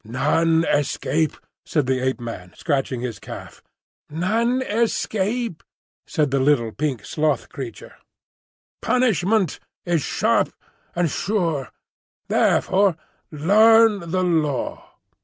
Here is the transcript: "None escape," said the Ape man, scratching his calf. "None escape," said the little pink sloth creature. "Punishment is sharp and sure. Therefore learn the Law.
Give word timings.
"None 0.03 0.65
escape," 0.67 1.37
said 1.63 1.85
the 1.85 1.99
Ape 2.03 2.19
man, 2.19 2.53
scratching 2.57 3.01
his 3.01 3.19
calf. 3.19 3.61
"None 4.09 4.63
escape," 4.63 5.61
said 6.07 6.31
the 6.31 6.39
little 6.39 6.71
pink 6.71 7.05
sloth 7.05 7.49
creature. 7.49 7.93
"Punishment 8.81 9.59
is 9.85 10.01
sharp 10.01 10.53
and 10.95 11.07
sure. 11.07 11.69
Therefore 12.27 12.97
learn 13.29 14.09
the 14.09 14.23
Law. 14.23 14.95